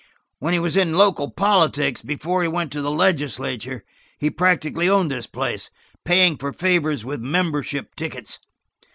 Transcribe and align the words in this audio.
When 0.39 0.53
he 0.55 0.59
was 0.59 0.75
in 0.75 0.95
local 0.97 1.29
politics, 1.29 2.01
before 2.01 2.41
he 2.41 2.47
went 2.47 2.71
to 2.71 2.81
the 2.81 2.89
legislature, 2.89 3.83
he 4.17 4.31
practically 4.31 4.89
owned 4.89 5.11
this 5.11 5.27
place, 5.27 5.69
paying 6.05 6.37
for 6.37 6.51
favors 6.51 7.05
with 7.05 7.21
membership 7.21 7.93
tickets. 7.93 8.39